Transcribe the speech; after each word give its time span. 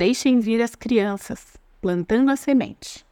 Deixem 0.00 0.40
vir 0.40 0.62
as 0.62 0.74
crianças, 0.74 1.58
plantando 1.78 2.30
a 2.30 2.34
semente. 2.34 3.04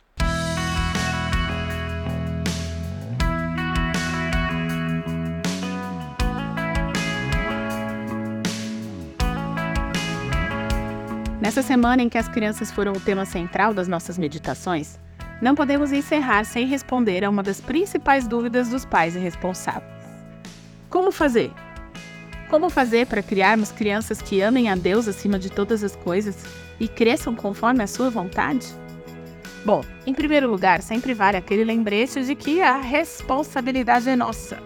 Nessa 11.42 11.60
semana 11.60 12.02
em 12.02 12.08
que 12.08 12.16
as 12.16 12.26
crianças 12.26 12.70
foram 12.70 12.92
o 12.92 13.00
tema 13.00 13.26
central 13.26 13.74
das 13.74 13.86
nossas 13.86 14.16
meditações, 14.16 14.98
não 15.42 15.54
podemos 15.54 15.92
encerrar 15.92 16.44
sem 16.44 16.66
responder 16.66 17.22
a 17.22 17.28
uma 17.28 17.42
das 17.42 17.60
principais 17.60 18.26
dúvidas 18.26 18.70
dos 18.70 18.86
pais 18.86 19.14
e 19.14 19.18
responsáveis. 19.18 19.92
Como 20.88 21.12
fazer? 21.12 21.52
Como 22.50 22.70
fazer 22.70 23.06
para 23.06 23.22
criarmos 23.22 23.70
crianças 23.70 24.22
que 24.22 24.40
amem 24.40 24.70
a 24.70 24.74
Deus 24.74 25.06
acima 25.06 25.38
de 25.38 25.50
todas 25.50 25.84
as 25.84 25.94
coisas 25.94 26.36
e 26.80 26.88
cresçam 26.88 27.34
conforme 27.34 27.82
a 27.82 27.86
sua 27.86 28.08
vontade? 28.08 28.66
Bom, 29.66 29.84
em 30.06 30.14
primeiro 30.14 30.50
lugar, 30.50 30.80
sempre 30.80 31.12
vale 31.12 31.36
aquele 31.36 31.62
lembrete 31.62 32.24
de 32.24 32.34
que 32.34 32.62
a 32.62 32.78
responsabilidade 32.78 34.08
é 34.08 34.16
nossa, 34.16 34.58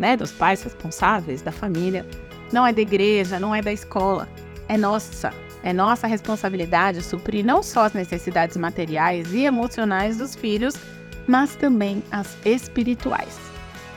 né? 0.00 0.16
Dos 0.16 0.32
pais 0.32 0.62
responsáveis, 0.62 1.42
da 1.42 1.52
família. 1.52 2.06
Não 2.50 2.66
é 2.66 2.72
da 2.72 2.80
igreja, 2.80 3.38
não 3.38 3.54
é 3.54 3.60
da 3.60 3.72
escola, 3.72 4.26
é 4.66 4.78
nossa. 4.78 5.32
É 5.62 5.72
nossa 5.72 6.06
responsabilidade 6.06 7.02
suprir 7.02 7.44
não 7.44 7.62
só 7.62 7.84
as 7.84 7.92
necessidades 7.92 8.56
materiais 8.56 9.34
e 9.34 9.44
emocionais 9.44 10.16
dos 10.16 10.34
filhos, 10.34 10.74
mas 11.26 11.56
também 11.56 12.02
as 12.10 12.38
espirituais. 12.46 13.38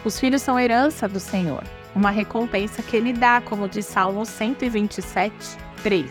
Os 0.04 0.20
filhos 0.20 0.42
são 0.42 0.60
herança 0.60 1.08
do 1.08 1.20
Senhor, 1.20 1.64
uma 1.96 2.10
recompensa 2.10 2.82
que 2.82 2.96
Ele 2.96 3.14
dá, 3.14 3.42
como 3.42 3.68
diz 3.68 3.86
Salmo 3.86 4.26
127, 4.26 5.34
3. 5.84 6.10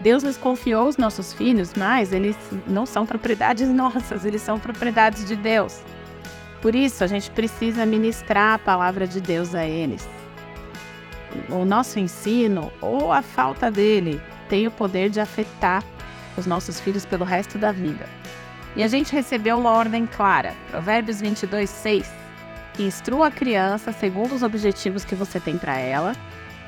Deus 0.00 0.22
nos 0.22 0.36
confiou 0.36 0.88
os 0.88 0.96
nossos 0.96 1.32
filhos, 1.32 1.72
mas 1.76 2.12
eles 2.12 2.36
não 2.66 2.86
são 2.86 3.04
propriedades 3.04 3.68
nossas, 3.70 4.24
eles 4.24 4.42
são 4.42 4.58
propriedades 4.58 5.26
de 5.26 5.36
Deus. 5.36 5.82
Por 6.62 6.74
isso, 6.74 7.04
a 7.04 7.06
gente 7.06 7.30
precisa 7.30 7.86
ministrar 7.86 8.54
a 8.54 8.58
palavra 8.58 9.06
de 9.06 9.20
Deus 9.20 9.54
a 9.54 9.64
eles. 9.64 10.08
O 11.50 11.64
nosso 11.64 11.98
ensino 11.98 12.72
ou 12.80 13.12
a 13.12 13.22
falta 13.22 13.70
dele 13.70 14.20
tem 14.48 14.66
o 14.66 14.70
poder 14.70 15.10
de 15.10 15.20
afetar 15.20 15.84
os 16.36 16.46
nossos 16.46 16.80
filhos 16.80 17.04
pelo 17.04 17.24
resto 17.24 17.58
da 17.58 17.70
vida. 17.70 18.06
E 18.74 18.82
a 18.82 18.88
gente 18.88 19.12
recebeu 19.12 19.58
uma 19.58 19.70
ordem 19.70 20.06
clara, 20.06 20.54
Provérbios 20.70 21.20
22, 21.20 21.68
6. 21.68 22.10
Instrua 22.78 23.28
a 23.28 23.30
criança 23.30 23.92
segundo 23.92 24.34
os 24.34 24.42
objetivos 24.42 25.04
que 25.04 25.14
você 25.14 25.38
tem 25.38 25.56
para 25.56 25.78
ela, 25.78 26.14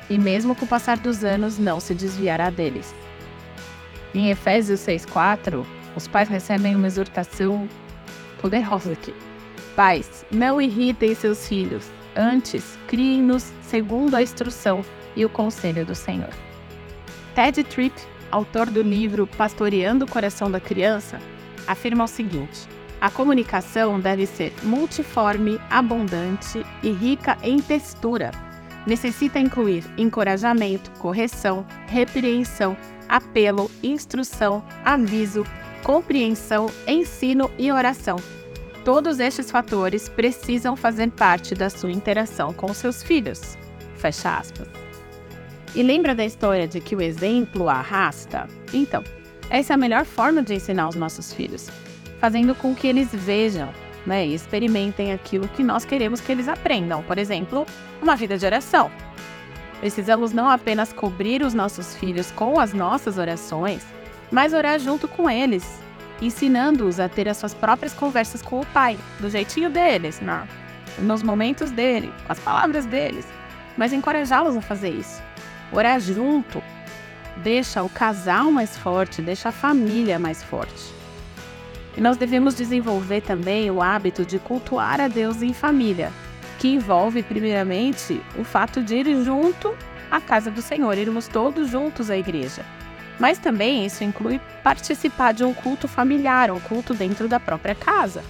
e 0.09 0.17
mesmo 0.17 0.55
com 0.55 0.65
o 0.65 0.67
passar 0.67 0.97
dos 0.97 1.23
anos 1.23 1.57
não 1.57 1.79
se 1.79 1.93
desviará 1.93 2.49
deles. 2.49 2.93
Em 4.13 4.29
Efésios 4.29 4.81
6,4, 4.81 5.65
os 5.95 6.07
pais 6.07 6.27
recebem 6.27 6.75
uma 6.75 6.87
exortação 6.87 7.67
poderosa 8.41 8.91
aqui. 8.91 9.13
Pais, 9.75 10.25
não 10.29 10.61
irritem 10.61 11.15
seus 11.15 11.47
filhos, 11.47 11.89
antes 12.15 12.77
criem-nos 12.87 13.53
segundo 13.61 14.15
a 14.15 14.21
instrução 14.21 14.83
e 15.15 15.23
o 15.23 15.29
conselho 15.29 15.85
do 15.85 15.95
Senhor. 15.95 16.29
Ted 17.33 17.63
Tripp, 17.63 17.95
autor 18.29 18.69
do 18.69 18.81
livro 18.81 19.25
Pastoreando 19.25 20.03
o 20.03 20.09
Coração 20.09 20.51
da 20.51 20.59
Criança, 20.59 21.19
afirma 21.65 22.03
o 22.03 22.07
seguinte: 22.07 22.67
a 23.01 23.09
comunicação 23.09 23.99
deve 23.99 24.27
ser 24.27 24.53
multiforme, 24.61 25.59
abundante 25.71 26.63
e 26.83 26.91
rica 26.91 27.35
em 27.41 27.59
textura. 27.59 28.29
Necessita 28.85 29.39
incluir 29.39 29.83
encorajamento, 29.97 30.91
correção, 30.99 31.65
repreensão, 31.87 32.77
apelo, 33.09 33.69
instrução, 33.81 34.63
aviso, 34.85 35.43
compreensão, 35.83 36.67
ensino 36.87 37.49
e 37.57 37.71
oração. 37.71 38.17
Todos 38.85 39.19
estes 39.19 39.49
fatores 39.49 40.07
precisam 40.07 40.75
fazer 40.75 41.09
parte 41.11 41.55
da 41.55 41.71
sua 41.71 41.91
interação 41.91 42.53
com 42.53 42.71
seus 42.71 43.01
filhos. 43.01 43.57
Fecha 43.95 44.37
aspas. 44.37 44.67
E 45.73 45.81
lembra 45.81 46.13
da 46.13 46.25
história 46.25 46.67
de 46.67 46.79
que 46.79 46.95
o 46.95 47.01
exemplo 47.01 47.67
arrasta? 47.67 48.47
Então, 48.73 49.03
essa 49.49 49.73
é 49.73 49.75
a 49.75 49.77
melhor 49.77 50.05
forma 50.05 50.43
de 50.43 50.53
ensinar 50.53 50.89
os 50.89 50.95
nossos 50.95 51.33
filhos, 51.33 51.69
fazendo 52.21 52.53
com 52.53 52.73
que 52.75 52.87
eles 52.87 53.09
vejam 53.11 53.67
né, 54.05 54.25
e 54.25 54.33
experimentem 54.33 55.11
aquilo 55.11 55.47
que 55.47 55.63
nós 55.63 55.83
queremos 55.83 56.21
que 56.21 56.31
eles 56.31 56.47
aprendam. 56.47 57.03
Por 57.03 57.17
exemplo, 57.17 57.65
uma 58.01 58.15
vida 58.15 58.37
de 58.37 58.45
oração. 58.45 58.91
Precisamos 59.79 60.31
não 60.31 60.47
apenas 60.47 60.93
cobrir 60.93 61.41
os 61.41 61.55
nossos 61.55 61.95
filhos 61.95 62.29
com 62.31 62.59
as 62.59 62.71
nossas 62.71 63.17
orações, 63.17 63.83
mas 64.31 64.53
orar 64.53 64.79
junto 64.79 65.07
com 65.07 65.27
eles, 65.27 65.81
ensinando-os 66.21 66.99
a 66.99 67.09
ter 67.09 67.27
as 67.27 67.37
suas 67.37 67.55
próprias 67.55 67.91
conversas 67.91 68.43
com 68.43 68.61
o 68.61 68.65
Pai, 68.67 68.97
do 69.19 69.27
jeitinho 69.27 69.71
deles, 69.71 70.21
né? 70.21 70.47
nos 70.99 71.23
momentos 71.23 71.71
dele, 71.71 72.13
com 72.25 72.31
as 72.31 72.39
palavras 72.39 72.85
deles, 72.85 73.25
mas 73.75 73.91
encorajá-los 73.91 74.55
a 74.55 74.61
fazer 74.61 74.89
isso. 74.89 75.21
Orar 75.71 75.99
junto 75.99 76.61
deixa 77.37 77.81
o 77.81 77.89
casal 77.89 78.51
mais 78.51 78.77
forte, 78.77 79.21
deixa 79.21 79.49
a 79.49 79.51
família 79.51 80.19
mais 80.19 80.43
forte. 80.43 81.00
E 81.95 82.01
nós 82.01 82.17
devemos 82.17 82.55
desenvolver 82.55 83.21
também 83.21 83.69
o 83.69 83.81
hábito 83.81 84.25
de 84.25 84.39
cultuar 84.39 85.01
a 85.01 85.07
Deus 85.07 85.41
em 85.41 85.53
família, 85.53 86.11
que 86.57 86.69
envolve, 86.69 87.23
primeiramente, 87.23 88.21
o 88.37 88.43
fato 88.43 88.81
de 88.81 88.95
ir 88.95 89.23
junto 89.23 89.75
à 90.09 90.21
casa 90.21 90.49
do 90.49 90.61
Senhor, 90.61 90.97
irmos 90.97 91.27
todos 91.27 91.69
juntos 91.69 92.09
à 92.09 92.17
igreja. 92.17 92.65
Mas 93.19 93.37
também 93.37 93.85
isso 93.85 94.03
inclui 94.03 94.39
participar 94.63 95.33
de 95.33 95.43
um 95.43 95.53
culto 95.53 95.87
familiar, 95.87 96.49
um 96.49 96.59
culto 96.59 96.93
dentro 96.93 97.27
da 97.27 97.39
própria 97.39 97.75
casa. 97.75 98.23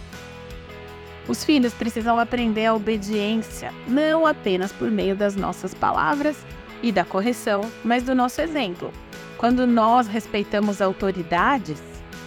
Os 1.28 1.44
filhos 1.44 1.74
precisam 1.74 2.20
aprender 2.20 2.66
a 2.66 2.74
obediência, 2.74 3.72
não 3.88 4.26
apenas 4.26 4.72
por 4.72 4.90
meio 4.90 5.16
das 5.16 5.36
nossas 5.36 5.74
palavras, 5.74 6.36
e 6.84 6.92
da 6.92 7.06
correção, 7.06 7.62
mas 7.84 8.04
do 8.04 8.16
nosso 8.16 8.42
exemplo. 8.42 8.92
Quando 9.38 9.66
nós 9.66 10.08
respeitamos 10.08 10.82
autoridades, 10.82 11.82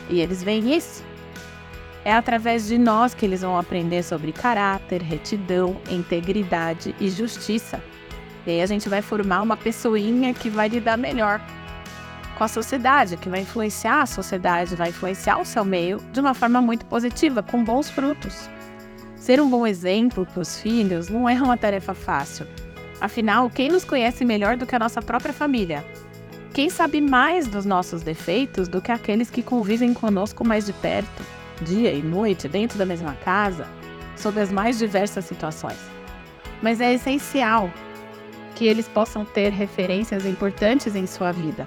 e 0.08 0.20
eles 0.20 0.42
veem 0.42 0.76
isso, 0.76 1.02
é 2.04 2.12
através 2.12 2.66
de 2.66 2.76
nós 2.76 3.14
que 3.14 3.24
eles 3.24 3.40
vão 3.40 3.58
aprender 3.58 4.02
sobre 4.02 4.32
caráter, 4.32 5.00
retidão, 5.00 5.76
integridade 5.90 6.94
e 7.00 7.08
justiça. 7.08 7.82
E 8.46 8.50
aí 8.50 8.62
a 8.62 8.66
gente 8.66 8.88
vai 8.88 9.00
formar 9.00 9.40
uma 9.40 9.56
pessoinha 9.56 10.34
que 10.34 10.50
vai 10.50 10.68
lidar 10.68 10.98
melhor 10.98 11.40
com 12.36 12.44
a 12.44 12.48
sociedade, 12.48 13.16
que 13.16 13.28
vai 13.28 13.40
influenciar 13.40 14.02
a 14.02 14.06
sociedade, 14.06 14.76
vai 14.76 14.90
influenciar 14.90 15.38
o 15.38 15.44
seu 15.44 15.64
meio 15.64 15.98
de 16.12 16.20
uma 16.20 16.34
forma 16.34 16.60
muito 16.60 16.84
positiva, 16.86 17.42
com 17.42 17.64
bons 17.64 17.88
frutos. 17.88 18.50
Ser 19.16 19.40
um 19.40 19.48
bom 19.48 19.66
exemplo 19.66 20.26
para 20.26 20.40
os 20.40 20.60
filhos 20.60 21.08
não 21.08 21.28
é 21.28 21.40
uma 21.40 21.56
tarefa 21.56 21.94
fácil. 21.94 22.46
Afinal, 23.00 23.48
quem 23.48 23.70
nos 23.70 23.84
conhece 23.84 24.24
melhor 24.24 24.56
do 24.56 24.66
que 24.66 24.74
a 24.74 24.78
nossa 24.78 25.00
própria 25.00 25.32
família? 25.32 25.84
Quem 26.52 26.68
sabe 26.68 27.00
mais 27.00 27.48
dos 27.48 27.64
nossos 27.64 28.02
defeitos 28.02 28.68
do 28.68 28.80
que 28.80 28.92
aqueles 28.92 29.30
que 29.30 29.42
convivem 29.42 29.94
conosco 29.94 30.46
mais 30.46 30.66
de 30.66 30.72
perto, 30.74 31.24
dia 31.62 31.92
e 31.92 32.02
noite, 32.02 32.48
dentro 32.48 32.78
da 32.78 32.86
mesma 32.86 33.14
casa, 33.24 33.66
sob 34.16 34.40
as 34.40 34.50
mais 34.50 34.78
diversas 34.78 35.24
situações? 35.24 35.78
Mas 36.62 36.80
é 36.80 36.94
essencial 36.94 37.70
que 38.54 38.66
eles 38.66 38.88
possam 38.88 39.24
ter 39.24 39.50
referências 39.50 40.24
importantes 40.24 40.94
em 40.94 41.06
sua 41.06 41.32
vida, 41.32 41.66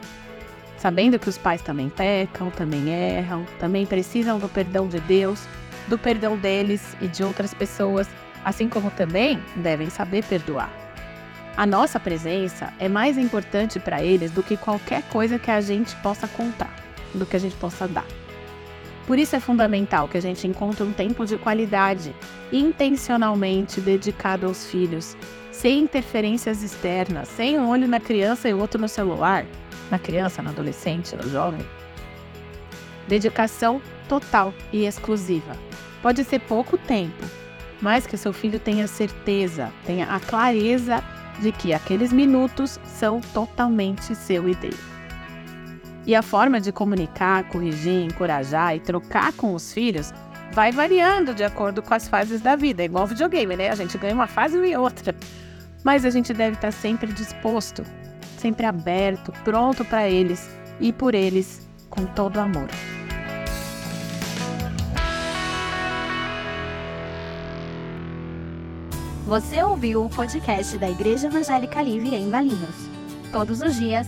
sabendo 0.77 1.19
que 1.19 1.29
os 1.29 1.37
pais 1.37 1.61
também 1.61 1.89
pecam, 1.89 2.49
também 2.49 2.89
erram, 2.89 3.45
também 3.59 3.85
precisam 3.85 4.39
do 4.39 4.47
perdão 4.47 4.87
de 4.87 4.99
Deus, 5.01 5.45
do 5.87 5.97
perdão 5.97 6.37
deles 6.37 6.95
e 7.01 7.07
de 7.07 7.23
outras 7.23 7.53
pessoas, 7.53 8.07
assim 8.43 8.69
como 8.69 8.91
também 8.91 9.41
devem 9.55 9.89
saber 9.89 10.23
perdoar. 10.23 10.71
A 11.55 11.65
nossa 11.65 11.99
presença 11.99 12.71
é 12.79 12.87
mais 12.87 13.17
importante 13.17 13.79
para 13.79 14.03
eles 14.03 14.31
do 14.31 14.43
que 14.43 14.55
qualquer 14.55 15.01
coisa 15.03 15.39
que 15.39 15.49
a 15.49 15.59
gente 15.59 15.95
possa 15.97 16.27
contar, 16.27 16.73
do 17.15 17.25
que 17.25 17.35
a 17.35 17.39
gente 17.39 17.55
possa 17.55 17.87
dar. 17.87 18.05
Por 19.07 19.17
isso 19.17 19.37
é 19.37 19.39
fundamental 19.39 20.09
que 20.09 20.17
a 20.17 20.21
gente 20.21 20.45
encontre 20.45 20.83
um 20.83 20.91
tempo 20.91 21.25
de 21.25 21.37
qualidade, 21.37 22.13
intencionalmente 22.51 23.79
dedicado 23.79 24.45
aos 24.45 24.65
filhos, 24.65 25.15
sem 25.49 25.79
interferências 25.79 26.61
externas, 26.61 27.29
sem 27.29 27.57
um 27.57 27.69
olho 27.69 27.87
na 27.87 28.01
criança 28.01 28.49
e 28.49 28.53
outro 28.53 28.79
no 28.79 28.89
celular, 28.89 29.45
na 29.89 29.97
criança, 29.97 30.41
no 30.41 30.49
adolescente, 30.49 31.15
no 31.15 31.27
jovem. 31.29 31.65
Dedicação 33.07 33.81
total 34.09 34.53
e 34.73 34.85
exclusiva. 34.85 35.55
Pode 36.01 36.25
ser 36.25 36.39
pouco 36.39 36.77
tempo, 36.77 37.23
mas 37.81 38.05
que 38.05 38.17
seu 38.17 38.33
filho 38.33 38.59
tenha 38.59 38.87
certeza, 38.87 39.71
tenha 39.85 40.05
a 40.07 40.19
clareza 40.19 41.01
de 41.39 41.53
que 41.53 41.73
aqueles 41.73 42.11
minutos 42.11 42.77
são 42.83 43.21
totalmente 43.33 44.13
seu 44.13 44.49
e 44.49 44.55
dele. 44.55 44.97
E 46.07 46.15
a 46.15 46.21
forma 46.21 46.61
de 46.61 46.71
comunicar, 46.71 47.43
corrigir, 47.49 48.05
encorajar 48.05 48.73
e 48.73 48.79
trocar 48.79 49.33
com 49.33 49.53
os 49.53 49.73
filhos 49.73 50.13
vai 50.53 50.71
variando 50.71 51.35
de 51.35 51.43
acordo 51.43 51.81
com 51.81 51.93
as 51.93 52.07
fases 52.07 52.39
da 52.39 52.55
vida. 52.55 52.81
É 52.81 52.85
igual 52.85 53.05
videogame, 53.05 53.57
né? 53.57 53.69
A 53.69 53.75
gente 53.75 53.97
ganha 53.97 54.13
uma 54.13 54.25
fase 54.25 54.57
e 54.57 54.77
outra. 54.77 55.13
Mas 55.83 56.05
a 56.05 56.09
gente 56.09 56.33
deve 56.33 56.55
estar 56.55 56.71
sempre 56.71 57.11
disposto, 57.11 57.83
sempre 58.37 58.65
aberto, 58.65 59.33
pronto 59.43 59.83
para 59.83 60.09
eles 60.09 60.49
e 60.79 60.93
por 60.93 61.13
eles 61.13 61.67
com 61.89 62.05
todo 62.05 62.37
amor. 62.37 62.69
Você 69.25 69.61
ouviu 69.61 70.05
o 70.05 70.09
podcast 70.09 70.77
da 70.77 70.89
Igreja 70.89 71.27
Evangélica 71.27 71.81
Livre 71.81 72.15
em 72.15 72.29
Valinhos. 72.29 72.87
Todos 73.29 73.61
os 73.61 73.75
dias, 73.75 74.07